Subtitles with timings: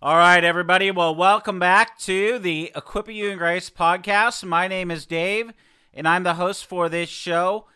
[0.00, 0.92] All right, everybody.
[0.92, 4.44] Well, welcome back to the Equipping You in Grace podcast.
[4.44, 5.52] My name is Dave,
[5.92, 7.66] and I'm the host for this show.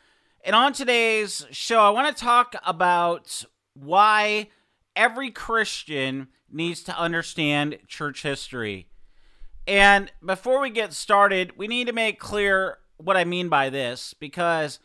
[0.44, 3.44] And on today's show, I want to talk about
[3.74, 4.50] why
[4.94, 8.86] every Christian needs to understand church history.
[9.66, 14.14] And before we get started, we need to make clear what I mean by this
[14.14, 14.78] because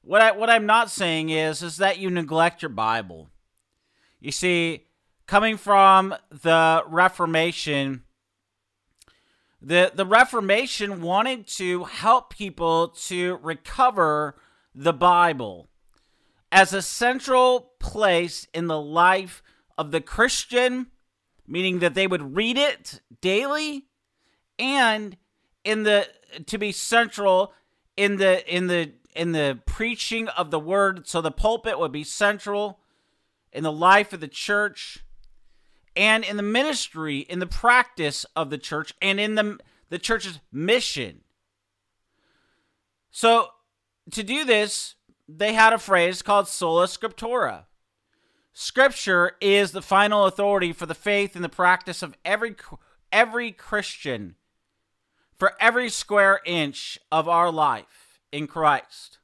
[0.00, 3.30] what I what I'm not saying is is that you neglect your Bible.
[4.18, 4.88] You see,
[5.32, 8.02] coming from the Reformation,
[9.62, 14.36] the the Reformation wanted to help people to recover
[14.74, 15.70] the Bible
[16.52, 19.42] as a central place in the life
[19.78, 20.88] of the Christian,
[21.46, 23.86] meaning that they would read it daily
[24.58, 25.16] and
[25.64, 26.08] in the
[26.44, 27.54] to be central
[27.96, 32.04] in the in the in the preaching of the word so the pulpit would be
[32.04, 32.80] central
[33.50, 35.02] in the life of the church
[35.96, 40.40] and in the ministry, in the practice of the church, and in the, the church's
[40.50, 41.20] mission.
[43.10, 43.48] So,
[44.10, 44.94] to do this,
[45.28, 47.64] they had a phrase called sola scriptura.
[48.52, 52.54] Scripture is the final authority for the faith and the practice of every
[53.10, 54.36] every Christian
[55.42, 59.18] for every square inch of our life in Christ.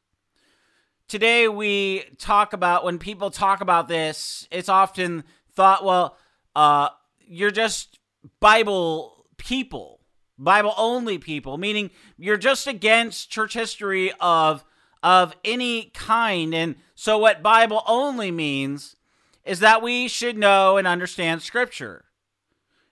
[1.06, 6.16] Today we talk about when people talk about this, it's often thought, well,
[6.54, 6.88] uh,
[7.20, 7.98] you're just
[8.40, 10.00] Bible people,
[10.38, 14.64] Bible only people, meaning you're just against church history of
[15.02, 16.54] of any kind.
[16.54, 18.96] And so, what Bible only means
[19.44, 22.04] is that we should know and understand Scripture.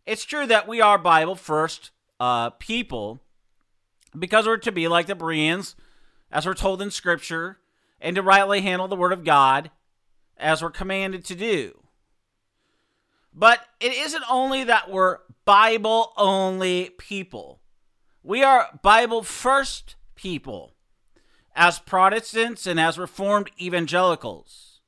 [0.06, 3.20] It's true that we are Bible first uh, people
[4.16, 5.74] because we're to be like the Bereans,
[6.30, 7.58] as we're told in Scripture,
[8.00, 9.70] and to rightly handle the Word of God
[10.36, 11.78] as we're commanded to do.
[13.36, 17.60] But it isn't only that we're Bible only people,
[18.22, 20.74] we are Bible first people
[21.54, 24.80] as Protestants and as Reformed evangelicals.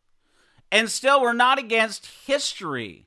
[0.72, 3.06] And still, we're not against history.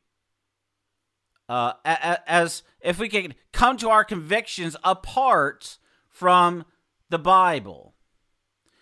[1.50, 6.64] Uh, as if we can come to our convictions apart from
[7.10, 7.94] the Bible.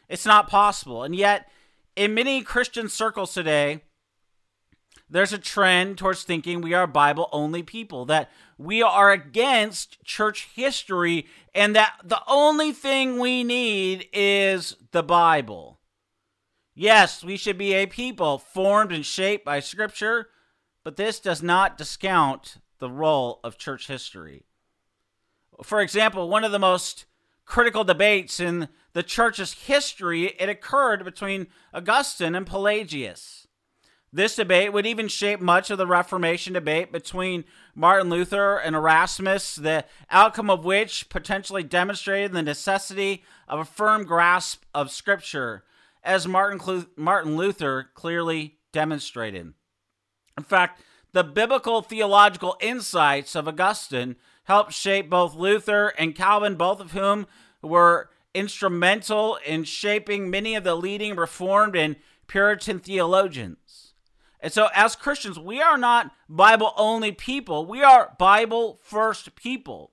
[0.07, 1.03] It's not possible.
[1.03, 1.49] And yet,
[1.95, 3.81] in many Christian circles today,
[5.09, 10.49] there's a trend towards thinking we are Bible only people, that we are against church
[10.53, 11.25] history,
[11.55, 15.79] and that the only thing we need is the Bible.
[16.75, 20.29] Yes, we should be a people formed and shaped by Scripture,
[20.83, 24.45] but this does not discount the role of church history.
[25.63, 27.05] For example, one of the most
[27.45, 33.38] critical debates in the church's history, it occurred between Augustine and Pelagius.
[34.11, 37.43] This debate would even shape much of the Reformation debate between
[37.75, 44.05] Martin Luther and Erasmus, the outcome of which potentially demonstrated the necessity of a firm
[44.05, 45.63] grasp of Scripture,
[46.03, 49.53] as Martin, Martin Luther clearly demonstrated.
[50.37, 50.81] In fact,
[51.11, 54.15] the biblical theological insights of Augustine
[54.45, 57.27] helped shape both Luther and Calvin, both of whom
[57.61, 61.95] were instrumental in shaping many of the leading Reformed and
[62.27, 63.88] Puritan theologians.
[64.39, 69.91] And so, as Christians, we are not Bible only people, we are Bible first people.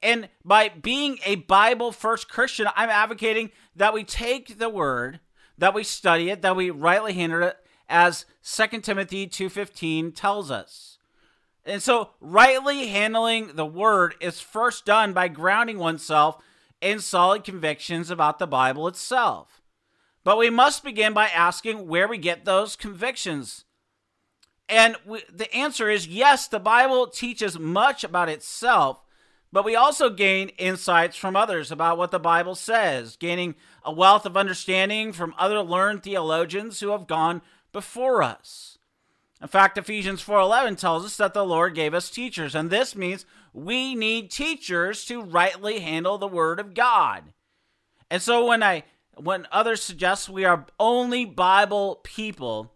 [0.00, 5.18] And by being a Bible first Christian, I'm advocating that we take the word,
[5.56, 7.56] that we study it, that we rightly handle it
[7.88, 10.98] as 2 Timothy 2:15 tells us.
[11.64, 16.38] And so rightly handling the word is first done by grounding oneself
[16.80, 19.60] in solid convictions about the Bible itself.
[20.28, 23.64] But we must begin by asking where we get those convictions.
[24.68, 29.02] And we, the answer is yes, the Bible teaches much about itself,
[29.50, 34.26] but we also gain insights from others about what the Bible says, gaining a wealth
[34.26, 37.40] of understanding from other learned theologians who have gone
[37.72, 38.76] before us.
[39.40, 43.24] In fact, Ephesians 4:11 tells us that the Lord gave us teachers, and this means
[43.54, 47.32] we need teachers to rightly handle the word of God.
[48.10, 48.84] And so when I
[49.18, 52.72] when others suggest we are only Bible people,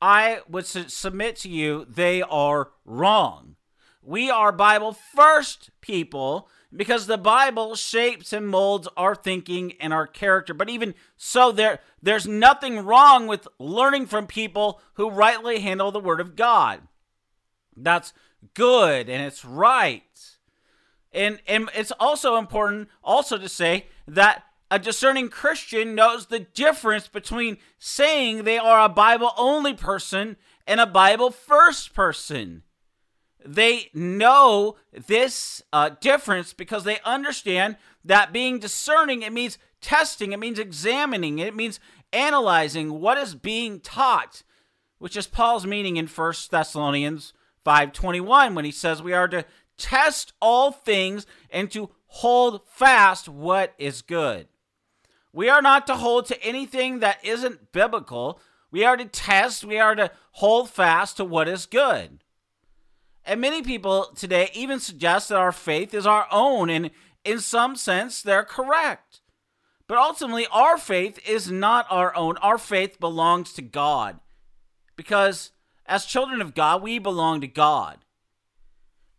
[0.00, 3.56] I would su- submit to you they are wrong.
[4.02, 10.06] We are Bible first people because the Bible shapes and molds our thinking and our
[10.06, 10.54] character.
[10.54, 16.00] But even so, there there's nothing wrong with learning from people who rightly handle the
[16.00, 16.80] Word of God.
[17.76, 18.12] That's
[18.54, 20.02] good and it's right.
[21.12, 27.06] And and it's also important also to say that a discerning Christian knows the difference
[27.06, 30.36] between saying they are a Bible only person
[30.66, 32.62] and a Bible first person.
[33.44, 40.38] They know this uh, difference because they understand that being discerning, it means testing, it
[40.38, 41.78] means examining, it means
[42.10, 44.42] analyzing what is being taught,
[44.96, 49.44] which is Paul's meaning in 1 Thessalonians 5:21 when he says we are to
[49.76, 54.48] test all things and to hold fast what is good.
[55.32, 58.40] We are not to hold to anything that isn't biblical.
[58.70, 62.22] We are to test, we are to hold fast to what is good.
[63.24, 66.90] And many people today even suggest that our faith is our own, and
[67.24, 69.20] in some sense, they're correct.
[69.86, 72.36] But ultimately, our faith is not our own.
[72.38, 74.20] Our faith belongs to God.
[74.96, 75.50] Because
[75.86, 77.98] as children of God, we belong to God.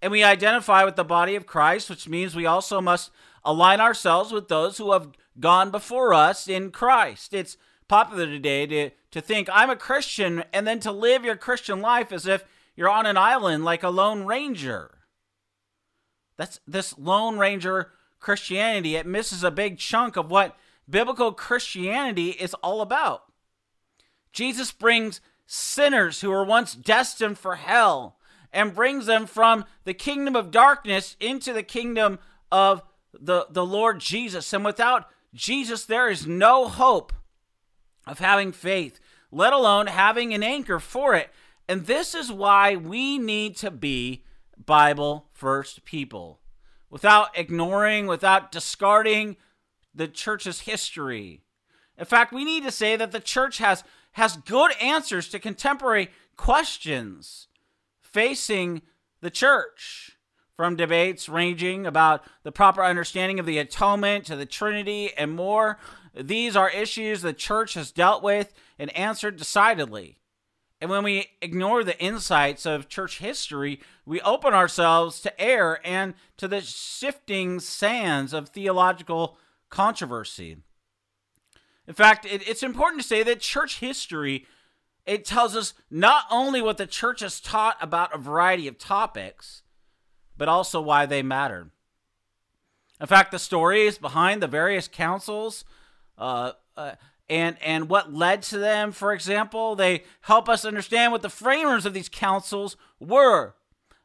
[0.02, 3.12] And we identify with the body of Christ, which means we also must
[3.46, 7.34] align ourselves with those who have gone before us in Christ.
[7.34, 7.58] It's
[7.88, 12.12] popular today to, to think I'm a Christian and then to live your Christian life
[12.12, 12.44] as if
[12.76, 15.00] you're on an island like a lone ranger.
[16.38, 18.96] That's this lone ranger Christianity.
[18.96, 20.58] It misses a big chunk of what
[20.90, 23.24] biblical Christianity is all about.
[24.32, 28.18] Jesus brings sinners who were once destined for hell
[28.52, 32.20] and brings them from the kingdom of darkness into the kingdom
[32.52, 32.82] of
[33.14, 34.52] the, the Lord Jesus.
[34.54, 37.14] And without Jesus, there is no hope
[38.06, 39.00] of having faith,
[39.32, 41.30] let alone having an anchor for it.
[41.68, 44.24] And this is why we need to be
[44.64, 46.40] Bible first people
[46.90, 49.38] without ignoring, without discarding
[49.96, 51.42] the church's history.
[51.98, 53.84] In fact, we need to say that the church has,
[54.14, 57.48] has good answers to contemporary questions
[58.02, 58.82] facing
[59.22, 60.13] the church
[60.56, 65.80] from debates ranging about the proper understanding of the atonement to the Trinity and more.
[66.16, 70.20] These are issues the church has dealt with and answered decidedly.
[70.80, 76.14] And when we ignore the insights of church history, we open ourselves to error and
[76.38, 79.38] to the shifting sands of theological
[79.70, 80.58] controversy.
[81.88, 84.46] In fact, it, it's important to say that church history
[85.06, 89.63] it tells us not only what the church has taught about a variety of topics,
[90.44, 91.72] but also why they mattered.
[93.00, 95.64] In fact, the stories behind the various councils
[96.18, 96.96] uh, uh,
[97.30, 101.86] and and what led to them, for example, they help us understand what the framers
[101.86, 103.56] of these councils were.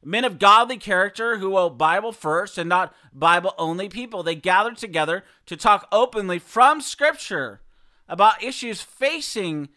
[0.00, 4.22] Men of godly character who were Bible first and not Bible only people.
[4.22, 7.62] They gathered together to talk openly from Scripture
[8.08, 9.70] about issues facing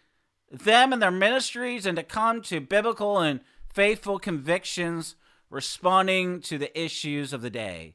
[0.51, 3.39] them and their ministries and to come to biblical and
[3.73, 5.15] faithful convictions
[5.51, 7.93] responding to the issues of the day.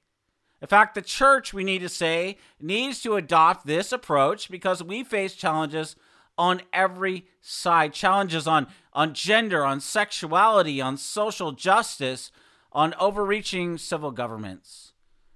[0.60, 5.02] In fact, the church, we need to say, needs to adopt this approach because we
[5.02, 5.96] face challenges
[6.38, 12.30] on every side challenges on, on gender, on sexuality, on social justice,
[12.72, 14.92] on overreaching civil governments.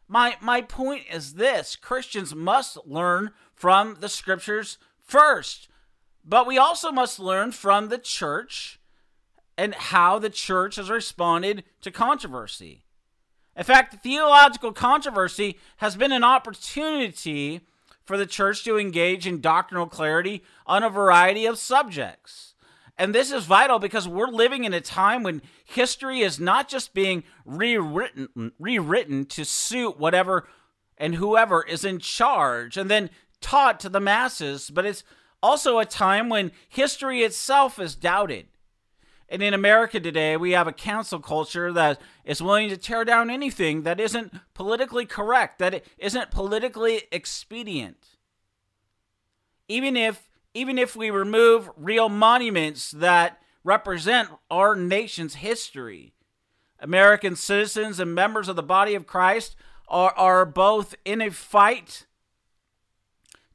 [0.09, 5.69] My, my point is this Christians must learn from the scriptures first,
[6.25, 8.80] but we also must learn from the church
[9.61, 12.87] and how the church has responded to controversy.
[13.55, 17.61] In fact, theological controversy has been an opportunity
[18.03, 22.55] for the church to engage in doctrinal clarity on a variety of subjects.
[22.97, 26.95] And this is vital because we're living in a time when history is not just
[26.95, 30.49] being rewritten, rewritten to suit whatever
[30.97, 33.11] and whoever is in charge and then
[33.43, 35.05] taught to the masses, but it's
[35.43, 38.47] also a time when history itself is doubted.
[39.31, 43.31] And in America today, we have a cancel culture that is willing to tear down
[43.31, 48.09] anything that isn't politically correct, that isn't politically expedient.
[49.69, 56.13] Even if even if we remove real monuments that represent our nation's history,
[56.81, 59.55] American citizens and members of the body of Christ
[59.87, 62.07] are, are both in a fight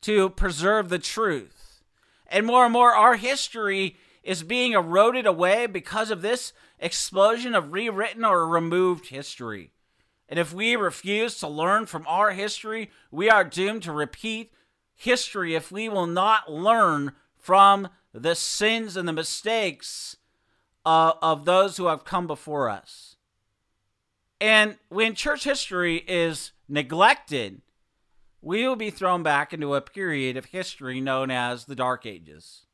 [0.01, 1.84] to preserve the truth.
[2.27, 7.72] And more and more, our history is being eroded away because of this explosion of
[7.72, 9.72] rewritten or removed history.
[10.27, 14.51] And if we refuse to learn from our history, we are doomed to repeat
[14.96, 20.17] history if we will not learn from the sins and the mistakes
[20.84, 23.15] uh, of those who have come before us.
[24.41, 27.62] And when church history is neglected,
[28.41, 32.65] we will be thrown back into a period of history known as the Dark Ages.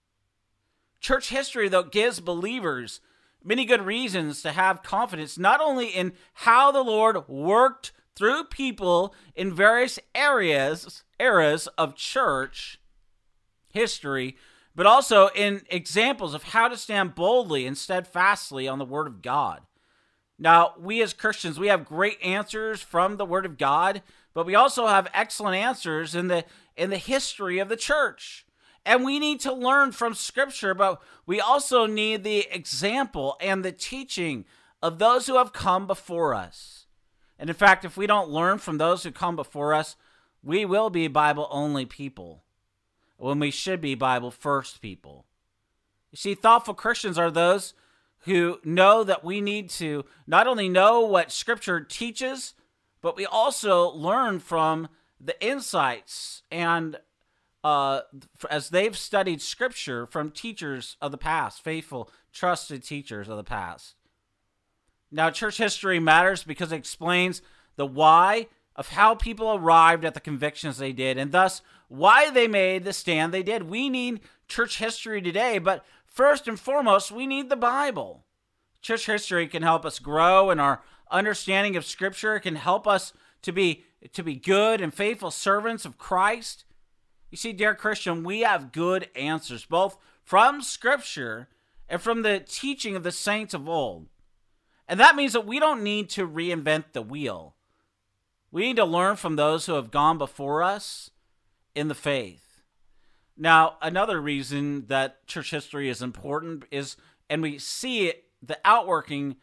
[1.01, 3.01] Church history, though, gives believers
[3.43, 9.13] many good reasons to have confidence not only in how the Lord worked through people
[9.35, 12.79] in various areas eras of church
[13.73, 14.37] history,
[14.75, 19.21] but also in examples of how to stand boldly and steadfastly on the Word of
[19.21, 19.61] God.
[20.37, 24.01] Now, we as Christians, we have great answers from the Word of God,
[24.33, 26.45] but we also have excellent answers in the
[26.77, 28.45] in the history of the church.
[28.85, 33.71] And we need to learn from Scripture, but we also need the example and the
[33.71, 34.45] teaching
[34.81, 36.87] of those who have come before us.
[37.37, 39.95] And in fact, if we don't learn from those who come before us,
[40.43, 42.43] we will be Bible only people
[43.17, 45.25] when we should be Bible first people.
[46.11, 47.73] You see, thoughtful Christians are those
[48.21, 52.53] who know that we need to not only know what Scripture teaches,
[53.01, 54.87] but we also learn from
[55.19, 56.97] the insights and
[57.63, 58.01] uh,
[58.49, 63.95] as they've studied Scripture from teachers of the past, faithful, trusted teachers of the past.
[65.11, 67.41] Now, church history matters because it explains
[67.75, 72.47] the why of how people arrived at the convictions they did and thus why they
[72.47, 73.63] made the stand they did.
[73.63, 78.23] We need church history today, but first and foremost, we need the Bible.
[78.81, 83.13] Church history can help us grow in our understanding of scripture, it can help us
[83.41, 86.63] to be to be good and faithful servants of Christ.
[87.31, 91.47] You see, dear Christian, we have good answers both from scripture
[91.87, 94.07] and from the teaching of the saints of old.
[94.87, 97.55] And that means that we don't need to reinvent the wheel.
[98.51, 101.09] We need to learn from those who have gone before us
[101.73, 102.63] in the faith.
[103.37, 106.97] Now, another reason that church history is important is,
[107.29, 109.37] and we see it, the outworking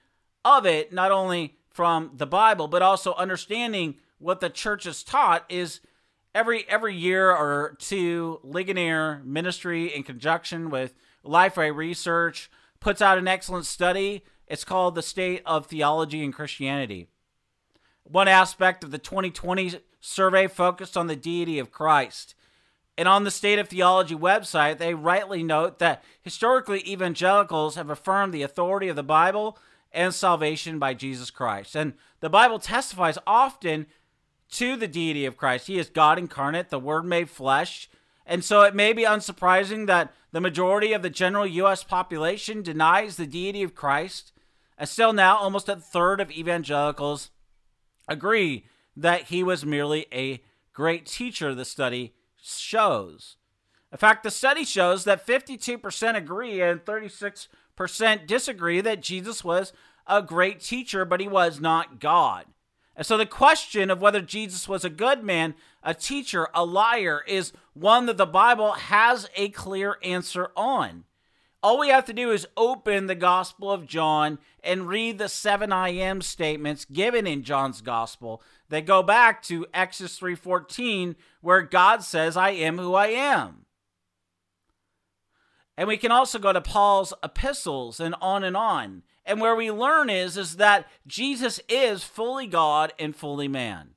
[0.44, 5.46] of it, not only from the Bible, but also understanding what the church has taught
[5.48, 5.80] is
[6.34, 10.94] every every year or two, Ligonier Ministry in conjunction with
[11.24, 14.24] Lifeway Research puts out an excellent study.
[14.46, 17.08] It's called The State of Theology and Christianity.
[18.04, 22.34] One aspect of the 2020 survey focused on the deity of Christ.
[22.96, 28.32] And on the State of Theology website, they rightly note that historically evangelicals have affirmed
[28.32, 29.58] the authority of the Bible
[29.92, 31.76] and salvation by Jesus Christ.
[31.76, 33.86] And the Bible testifies often
[34.52, 35.66] to the deity of Christ.
[35.66, 37.88] He is God incarnate, the Word made flesh.
[38.26, 41.82] And so it may be unsurprising that the majority of the general U.S.
[41.82, 44.32] population denies the deity of Christ.
[44.76, 47.30] And still now, almost a third of evangelicals
[48.06, 53.36] agree that he was merely a great teacher, the study shows.
[53.90, 59.72] In fact, the study shows that 52% agree and 36% disagree that Jesus was
[60.06, 62.44] a great teacher, but he was not God.
[62.98, 67.22] And so the question of whether Jesus was a good man, a teacher, a liar,
[67.28, 71.04] is one that the Bible has a clear answer on.
[71.62, 75.72] All we have to do is open the Gospel of John and read the seven
[75.72, 82.02] I am statements given in John's Gospel that go back to Exodus 3:14 where God
[82.02, 83.66] says I am who I am.
[85.76, 89.04] And we can also go to Paul's epistles and on and on.
[89.28, 93.90] And where we learn is is that Jesus is fully God and fully man.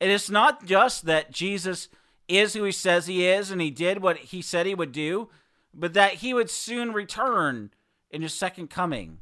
[0.00, 1.88] It is not just that Jesus
[2.26, 5.28] is who he says he is and he did what he said he would do,
[5.72, 7.70] but that he would soon return
[8.10, 9.20] in his second coming.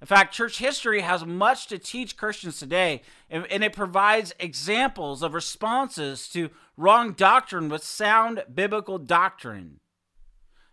[0.00, 5.22] In fact, church history has much to teach Christians today, and, and, it provides examples
[5.22, 9.78] of responses to wrong doctrine with sound biblical doctrine.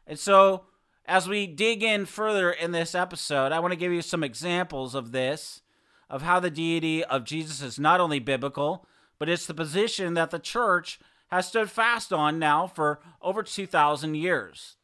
[0.08, 0.66] And so,
[1.10, 4.94] as we dig in further in this episode, I want to give you some examples
[4.94, 5.62] of this,
[6.08, 8.86] of how the deity of Jesus is not only biblical,
[9.18, 11.00] but it's the position that the church
[11.32, 14.78] has stood fast on now for over 2,000 years.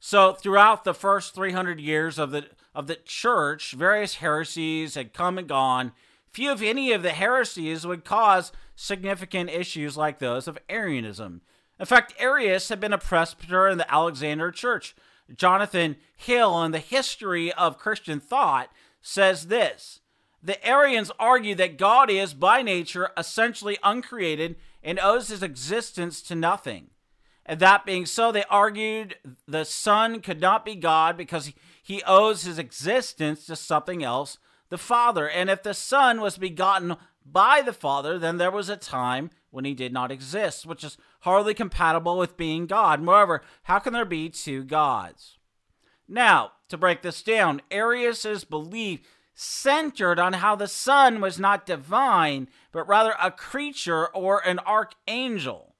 [0.00, 5.38] So throughout the first 300 years of the of the church, various heresies had come
[5.38, 5.92] and gone.
[6.28, 11.40] Few, if any, of the heresies would cause significant issues like those of Arianism.
[11.78, 14.94] In fact, Arius had been a presbyter in the Alexandrian Church.
[15.34, 20.00] Jonathan Hill, in the history of Christian thought, says this
[20.42, 26.34] The Arians argue that God is, by nature, essentially uncreated and owes his existence to
[26.34, 26.90] nothing.
[27.46, 29.16] And that being so, they argued
[29.46, 31.52] the Son could not be God because
[31.82, 34.38] he owes his existence to something else,
[34.70, 35.28] the Father.
[35.28, 39.64] And if the Son was begotten by the Father, then there was a time when
[39.64, 43.00] he did not exist, which is hardly compatible with being God.
[43.00, 45.38] Moreover, how can there be two gods?
[46.06, 49.00] Now, to break this down, Arius's belief
[49.34, 55.74] centered on how the Son was not divine, but rather a creature or an archangel.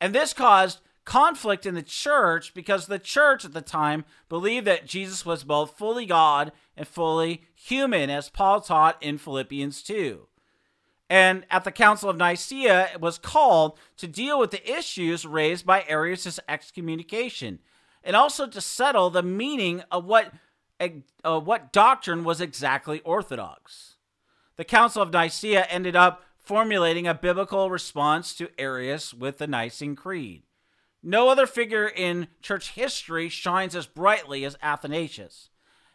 [0.00, 4.86] And this caused conflict in the church because the church at the time believed that
[4.86, 10.27] Jesus was both fully God and fully human, as Paul taught in Philippians 2.
[11.10, 15.64] And at the Council of Nicaea, it was called to deal with the issues raised
[15.64, 17.60] by Arius' excommunication
[18.04, 20.32] and also to settle the meaning of what,
[20.80, 23.96] uh, what doctrine was exactly orthodox.
[24.56, 29.96] The Council of Nicaea ended up formulating a biblical response to Arius with the Nicene
[29.96, 30.42] Creed.
[31.02, 35.50] No other figure in church history shines as brightly as Athanasius.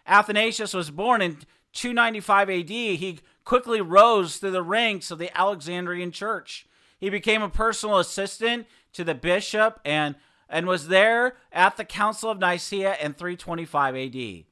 [0.08, 1.39] Athanasius was born in
[1.74, 2.70] 295 AD.
[2.70, 6.65] He quickly rose through the ranks of the Alexandrian church.
[7.00, 10.15] He became a personal assistant to the bishop and,
[10.48, 14.46] and was there at the Council of Nicaea in 325 AD.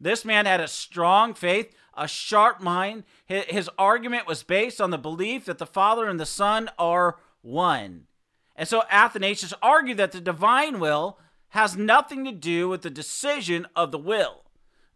[0.00, 3.04] This man had a strong faith, a sharp mind.
[3.24, 7.16] His, his argument was based on the belief that the Father and the Son are
[7.40, 8.06] one.
[8.54, 11.18] And so Athanasius argued that the divine will
[11.50, 14.42] has nothing to do with the decision of the will.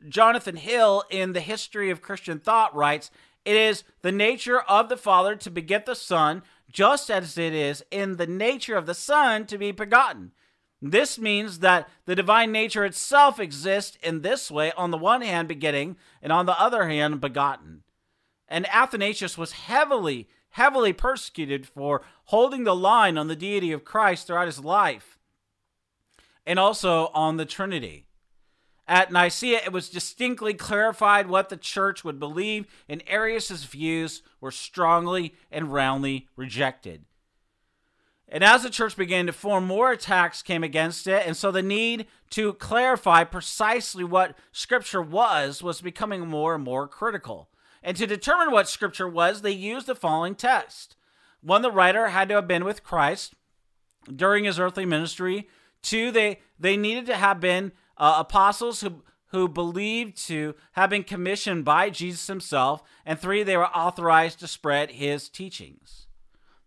[0.09, 3.11] Jonathan Hill, in the History of Christian Thought, writes
[3.44, 7.85] It is the nature of the Father to beget the Son, just as it is
[7.90, 10.32] in the nature of the Son to be begotten.
[10.80, 15.47] This means that the divine nature itself exists in this way, on the one hand,
[15.47, 17.82] begetting, and on the other hand, begotten.
[18.49, 24.26] And Athanasius was heavily heavily persecuted for holding the line on the deity of Christ
[24.26, 25.18] throughout his life
[26.47, 28.06] and also on the Trinity.
[28.92, 34.50] At Nicaea, it was distinctly clarified what the church would believe, and Arius' views were
[34.50, 37.06] strongly and roundly rejected.
[38.28, 41.62] And as the church began to form, more attacks came against it, and so the
[41.62, 47.48] need to clarify precisely what Scripture was was becoming more and more critical.
[47.83, 50.96] And to determine what scripture was, they used the following test.
[51.40, 53.33] One, the writer had to have been with Christ
[54.14, 55.48] during his earthly ministry.
[55.81, 61.05] Two, they, they needed to have been uh, apostles who, who believed to have been
[61.05, 62.83] commissioned by Jesus himself.
[63.07, 66.07] And three, they were authorized to spread his teachings.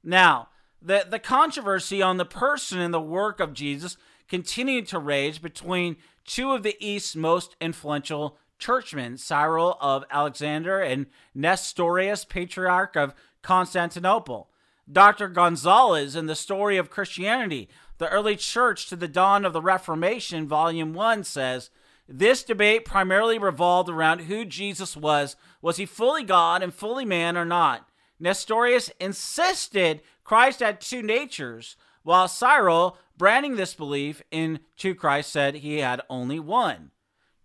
[0.03, 0.49] Now,
[0.81, 5.97] the, the controversy on the person and the work of Jesus continued to rage between
[6.25, 14.49] two of the East's most influential churchmen, Cyril of Alexandria and Nestorius, patriarch of Constantinople.
[14.91, 15.27] Dr.
[15.27, 20.47] Gonzalez in The Story of Christianity, the early church to the dawn of the Reformation,
[20.47, 21.69] volume 1 says,
[22.07, 25.35] this debate primarily revolved around who Jesus was.
[25.61, 27.89] Was he fully God and fully man or not?
[28.19, 35.55] Nestorius insisted Christ had two natures, while Cyril, branding this belief in two Christ, said
[35.55, 36.91] he had only one.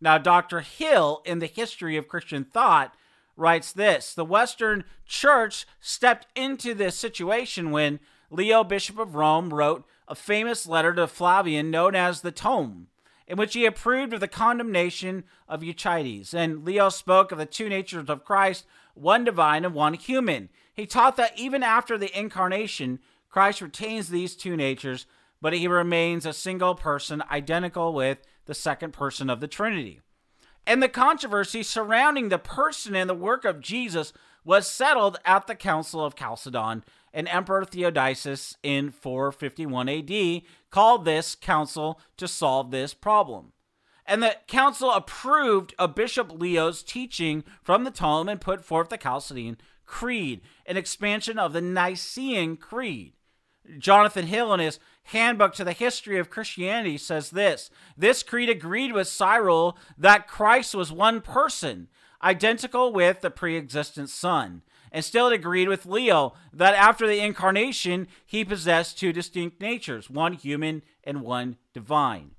[0.01, 0.61] Now, Dr.
[0.61, 2.95] Hill, in the history of Christian thought,
[3.37, 9.85] writes this The Western Church stepped into this situation when Leo, Bishop of Rome, wrote
[10.07, 12.87] a famous letter to Flavian known as the Tome,
[13.27, 16.33] in which he approved of the condemnation of Eutyches.
[16.33, 20.49] And Leo spoke of the two natures of Christ, one divine and one human.
[20.73, 25.07] He taught that even after the incarnation, Christ retains these two natures,
[25.41, 30.01] but he remains a single person, identical with the second person of the Trinity.
[30.67, 34.13] And the controversy surrounding the person and the work of Jesus
[34.45, 41.35] was settled at the Council of Chalcedon, and Emperor Theodosius in 451 AD called this
[41.35, 43.53] council to solve this problem.
[44.07, 48.99] And the council approved of Bishop Leo's teaching from the Tome and put forth the
[48.99, 53.15] Chalcedonian Creed, an expansion of the Nicene Creed.
[53.79, 58.93] Jonathan Hill, in his Handbook to the History of Christianity says this This creed agreed
[58.93, 61.89] with Cyril that Christ was one person,
[62.23, 64.63] identical with the pre existent Son.
[64.93, 70.11] And still it agreed with Leo that after the incarnation, he possessed two distinct natures,
[70.11, 72.33] one human and one divine.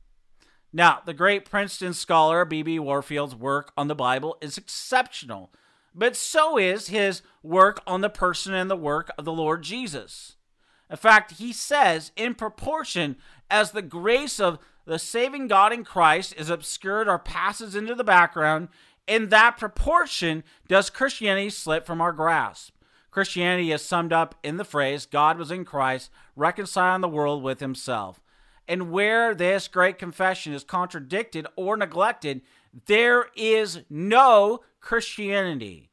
[0.73, 2.79] Now, the great Princeton scholar B.B.
[2.79, 5.51] Warfield's work on the Bible is exceptional,
[5.93, 10.37] but so is his work on the person and the work of the Lord Jesus.
[10.89, 13.17] In fact, he says, in proportion
[13.49, 18.03] as the grace of the saving God in Christ is obscured or passes into the
[18.03, 18.69] background,
[19.07, 22.73] in that proportion does Christianity slip from our grasp.
[23.11, 27.59] Christianity is summed up in the phrase, God was in Christ, reconciling the world with
[27.59, 28.21] himself.
[28.67, 32.41] And where this great confession is contradicted or neglected,
[32.85, 35.89] there is no Christianity.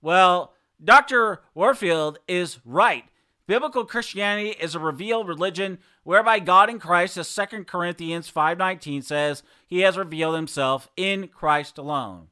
[0.00, 1.42] Well, Dr.
[1.54, 3.04] Warfield is right
[3.48, 9.42] Biblical Christianity is a revealed religion whereby God in Christ, as 2 Corinthians 5:19 says,
[9.66, 12.28] he has revealed himself in Christ alone.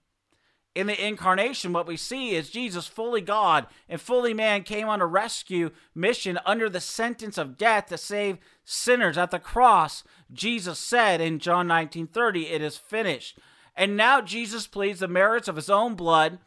[0.74, 5.00] In the incarnation, what we see is Jesus, fully God and fully man, came on
[5.00, 9.16] a rescue mission under the sentence of death to save sinners.
[9.16, 13.38] At the cross, Jesus said in John 19:30, "It is finished."
[13.74, 16.40] And now Jesus pleads the merits of his own blood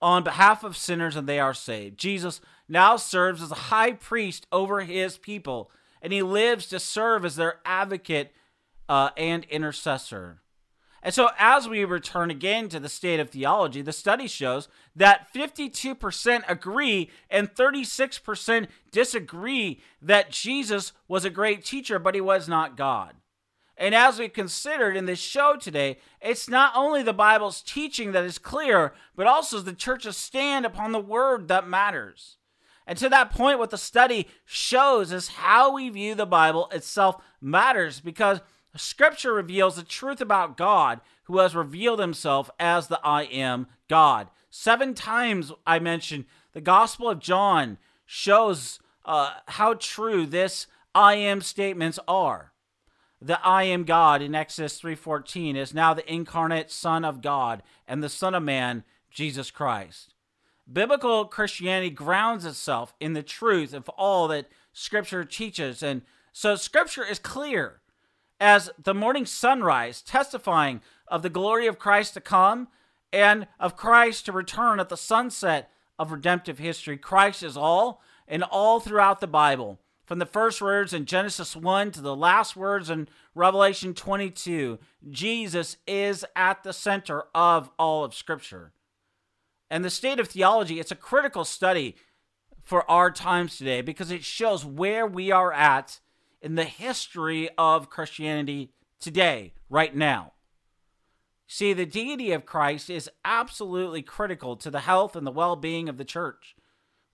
[0.00, 1.98] on behalf of sinners and they are saved.
[1.98, 7.24] Jesus now serves as a high priest over his people, and he lives to serve
[7.24, 8.32] as their advocate
[8.88, 10.40] uh, and intercessor.
[11.02, 15.32] And so, as we return again to the state of theology, the study shows that
[15.32, 22.76] 52% agree and 36% disagree that Jesus was a great teacher, but he was not
[22.76, 23.14] God.
[23.78, 28.24] And as we considered in this show today, it's not only the Bible's teaching that
[28.24, 32.38] is clear, but also the church's stand upon the word that matters.
[32.88, 37.22] And to that point, what the study shows is how we view the Bible itself
[37.40, 38.40] matters because
[38.74, 44.28] Scripture reveals the truth about God who has revealed himself as the I am God.
[44.50, 51.42] Seven times I mentioned the Gospel of John shows uh, how true this I am
[51.42, 52.52] statements are
[53.20, 58.02] the I am God in Exodus 3:14 is now the incarnate son of God and
[58.02, 60.14] the son of man Jesus Christ.
[60.70, 66.02] Biblical Christianity grounds itself in the truth of all that scripture teaches and
[66.32, 67.80] so scripture is clear
[68.38, 72.68] as the morning sunrise testifying of the glory of Christ to come
[73.12, 76.96] and of Christ to return at the sunset of redemptive history.
[76.96, 81.90] Christ is all and all throughout the Bible from the first words in Genesis 1
[81.90, 84.78] to the last words in Revelation 22,
[85.10, 88.72] Jesus is at the center of all of Scripture.
[89.70, 91.94] And the state of theology, it's a critical study
[92.62, 96.00] for our times today because it shows where we are at
[96.40, 100.32] in the history of Christianity today, right now.
[101.46, 105.86] See, the deity of Christ is absolutely critical to the health and the well being
[105.86, 106.56] of the church.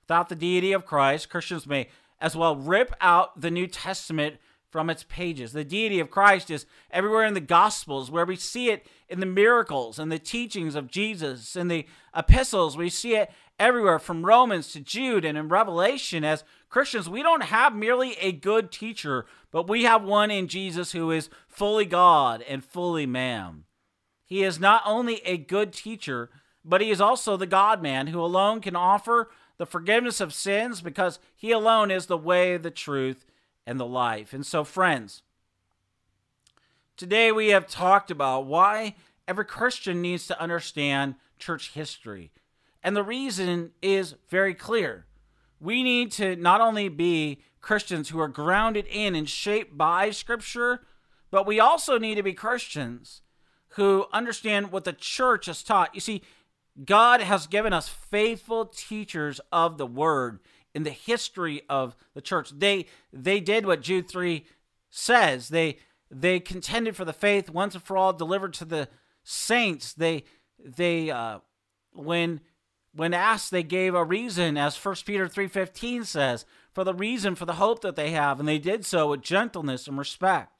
[0.05, 1.89] Without the deity of Christ, Christians may
[2.25, 4.37] as well rip out the New Testament
[4.71, 5.53] from its pages.
[5.53, 9.27] The deity of Christ is everywhere in the Gospels, where we see it in the
[9.27, 11.55] miracles and the teachings of Jesus.
[11.55, 16.25] In the epistles, we see it everywhere from Romans to Jude and in Revelation.
[16.25, 20.93] As Christians, we don't have merely a good teacher, but we have one in Jesus
[20.93, 23.65] who is fully God and fully man.
[24.25, 26.31] He is not only a good teacher,
[26.65, 30.81] but he is also the God man who alone can offer the forgiveness of sins
[30.81, 33.25] because He alone is the way, the truth,
[33.67, 34.33] and the life.
[34.33, 35.23] And so, friends,
[36.97, 38.95] today we have talked about why
[39.27, 42.31] every Christian needs to understand church history.
[42.83, 45.07] And the reason is very clear.
[45.61, 50.83] We need to not only be Christians who are grounded in and shaped by Scripture,
[51.31, 53.23] but we also need to be Christians
[53.71, 55.95] who understand what the church has taught.
[55.95, 56.23] You see,
[56.83, 60.41] God has given us faithful teachers of the word
[60.75, 62.51] in the history of the church.
[62.51, 64.45] They they did what Jude 3
[64.91, 65.49] says.
[65.49, 65.79] They
[66.11, 68.89] they contended for the faith once and for all delivered to the
[69.23, 69.93] saints.
[69.93, 70.25] They
[70.59, 71.39] they uh,
[71.93, 72.41] when
[72.93, 77.45] when asked they gave a reason as 1 Peter 3:15 says for the reason for
[77.45, 80.51] the hope that they have and they did so with gentleness and respect.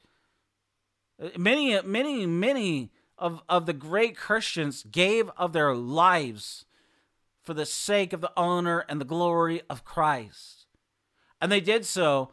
[1.37, 6.65] Many many many of, of the great Christians gave of their lives
[7.41, 10.65] for the sake of the honor and the glory of Christ.
[11.39, 12.31] And they did so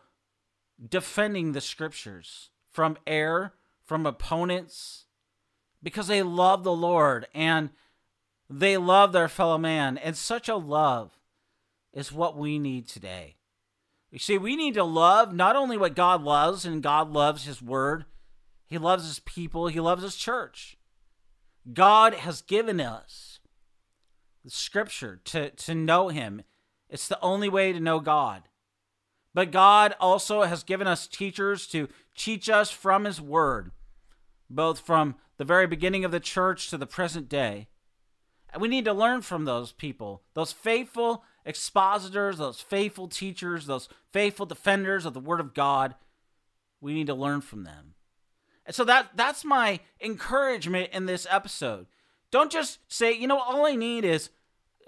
[0.88, 5.06] defending the scriptures from error, from opponents,
[5.82, 7.70] because they love the Lord and
[8.48, 9.98] they love their fellow man.
[9.98, 11.18] And such a love
[11.92, 13.36] is what we need today.
[14.10, 17.62] You see, we need to love not only what God loves, and God loves His
[17.62, 18.04] Word,
[18.72, 20.78] he loves his people, he loves his church.
[21.72, 23.38] God has given us
[24.44, 26.42] the scripture to, to know him.
[26.88, 28.44] It's the only way to know God.
[29.34, 33.72] But God also has given us teachers to teach us from his word,
[34.50, 37.68] both from the very beginning of the church to the present day.
[38.52, 43.88] And we need to learn from those people, those faithful expositors, those faithful teachers, those
[44.12, 45.94] faithful defenders of the word of God.
[46.80, 47.94] We need to learn from them.
[48.66, 51.86] And so that that's my encouragement in this episode.
[52.30, 54.30] Don't just say, you know, all I need is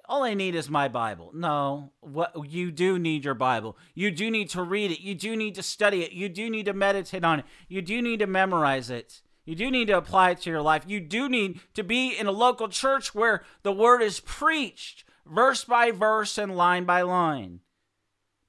[0.07, 1.31] all I need is my Bible.
[1.35, 3.77] No, what you do need your Bible.
[3.95, 5.01] You do need to read it.
[5.01, 6.13] You do need to study it.
[6.13, 7.47] You do need to meditate on it.
[7.69, 9.23] You do need to memorize it.
[9.45, 10.85] You do need to apply it to your life.
[10.87, 15.65] You do need to be in a local church where the word is preached verse
[15.65, 17.61] by verse and line by line.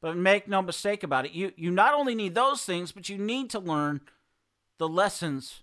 [0.02, 3.18] But make no mistake about it, you, you not only need those things, but you
[3.18, 4.02] need to learn
[4.78, 5.62] the lessons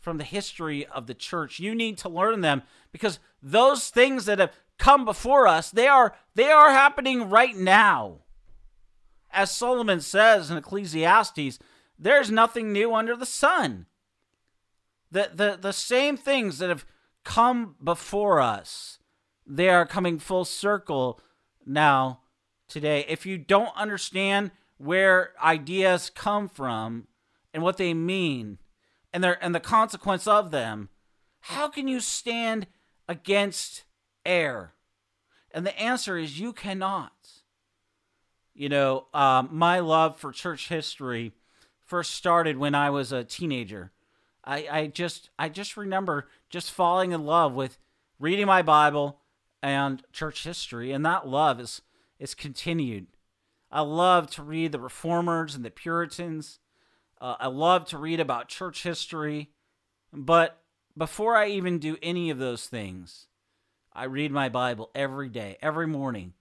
[0.00, 1.58] from the history of the church.
[1.58, 6.14] You need to learn them because those things that have come before us, they are
[6.34, 8.18] they are happening right now.
[9.32, 11.58] As Solomon says in Ecclesiastes,
[11.98, 13.86] there's nothing new under the sun.
[15.10, 16.84] The the the same things that have
[17.24, 18.98] come before us,
[19.46, 21.20] they are coming full circle
[21.64, 22.20] now
[22.68, 23.06] today.
[23.08, 27.06] If you don't understand where ideas come from
[27.54, 28.58] and what they mean
[29.12, 30.90] and their and the consequence of them,
[31.40, 32.66] how can you stand
[33.08, 33.84] against
[34.26, 34.74] error?
[35.52, 37.12] And the answer is you cannot.
[38.52, 41.32] You know, um, my love for church history
[41.84, 43.92] first started when I was a teenager.
[44.44, 47.78] I, I just I just remember just falling in love with
[48.18, 49.20] reading my Bible
[49.62, 51.82] and church history, and that love is
[52.18, 53.06] is continued.
[53.70, 56.58] I love to read the Reformers and the Puritans.
[57.24, 59.48] Uh, I love to read about church history,
[60.12, 60.60] but
[60.94, 63.28] before I even do any of those things,
[63.94, 66.34] I read my Bible every day, every morning,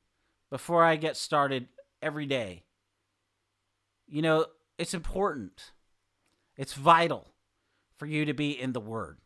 [0.49, 1.69] before I get started
[2.01, 2.63] every day.
[4.09, 5.71] You know, it's important.
[6.57, 7.29] It's vital
[7.95, 9.19] for you to be in the Word.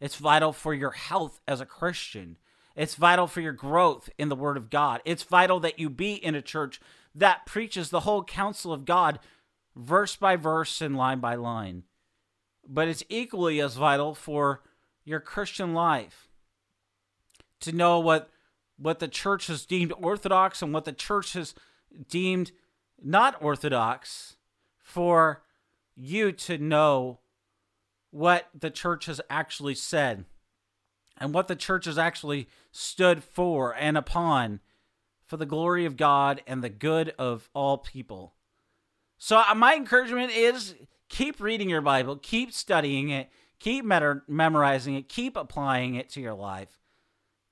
[0.00, 2.36] It's vital for your health as a Christian.
[2.76, 5.00] It's vital for your growth in the Word of God.
[5.06, 6.78] It's vital that you be in a church
[7.14, 9.18] that preaches the whole counsel of God,
[9.76, 11.84] verse by verse and line by line.
[12.66, 14.62] But it's equally as vital for
[15.04, 16.28] your Christian life
[17.60, 18.30] to know what
[18.76, 21.54] what the church has deemed orthodox and what the church has
[22.08, 22.50] deemed
[23.02, 24.36] not orthodox
[24.78, 25.42] for
[25.94, 27.18] you to know
[28.10, 30.24] what the church has actually said
[31.18, 34.60] and what the church has actually stood for and upon
[35.26, 38.34] for the glory of God and the good of all people.
[39.22, 40.74] So, uh, my encouragement is
[41.10, 43.28] keep reading your Bible, keep studying it,
[43.58, 46.80] keep memorizing it, keep applying it to your life.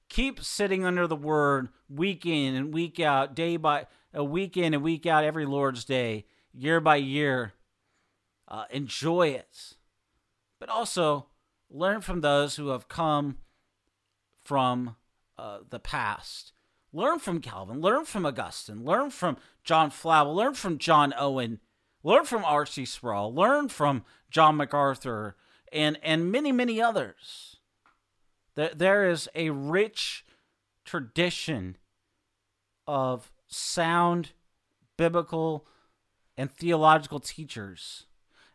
[0.09, 4.73] Keep sitting under the word week in and week out, day by a week in
[4.73, 7.53] and week out, every Lord's day, year by year.
[8.49, 9.75] Uh, enjoy it.
[10.59, 11.27] But also
[11.69, 13.37] learn from those who have come
[14.43, 14.97] from
[15.37, 16.55] uh, the past.
[16.93, 21.61] Learn from Calvin, learn from Augustine, learn from John Flavel, learn from John Owen,
[22.03, 22.87] learn from R.C.
[22.87, 25.37] Sproul, learn from John MacArthur,
[25.71, 27.57] and, and many, many others.
[28.55, 30.25] There, there is a rich
[30.87, 31.77] tradition
[32.87, 34.33] of sound
[34.97, 35.67] biblical
[36.39, 38.07] and theological teachers.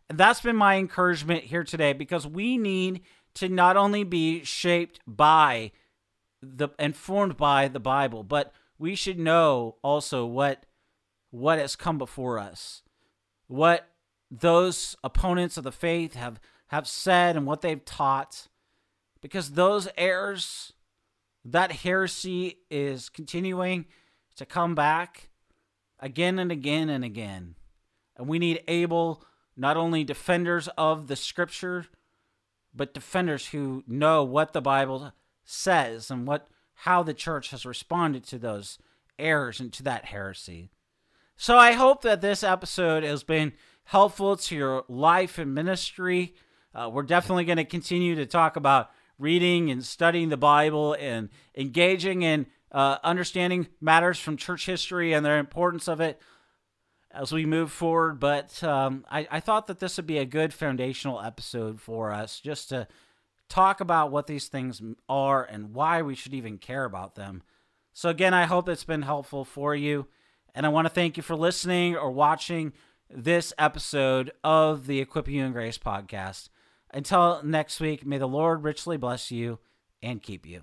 [0.08, 3.02] And that's been my encouragement here today because we need
[3.34, 5.70] to not only be shaped by
[6.56, 10.66] the informed by the Bible, but we should know also what
[11.30, 12.82] what has come before us,
[13.48, 13.88] what
[14.30, 18.48] those opponents of the faith have have said and what they've taught,
[19.20, 20.72] because those errors,
[21.44, 23.86] that heresy is continuing
[24.36, 25.30] to come back
[26.00, 27.54] again and again and again,
[28.16, 29.24] and we need able
[29.56, 31.86] not only defenders of the Scripture,
[32.74, 35.12] but defenders who know what the Bible
[35.44, 38.78] says and what how the church has responded to those
[39.18, 40.70] errors and to that heresy.
[41.36, 43.52] So I hope that this episode has been
[43.84, 46.34] helpful to your life and ministry.
[46.74, 51.28] Uh, we're definitely going to continue to talk about reading and studying the Bible and
[51.56, 56.20] engaging in uh, understanding matters from church history and the importance of it
[57.12, 58.18] as we move forward.
[58.18, 62.40] But um, I, I thought that this would be a good foundational episode for us
[62.40, 62.88] just to
[63.54, 67.42] talk about what these things are and why we should even care about them.
[67.92, 70.08] So, again, I hope it's been helpful for you.
[70.56, 72.72] And I want to thank you for listening or watching
[73.08, 76.48] this episode of the Equip You in Grace podcast.
[76.92, 79.60] Until next week, may the Lord richly bless you
[80.02, 80.62] and keep you.